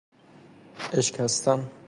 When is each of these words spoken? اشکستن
اشکستن 0.93 1.71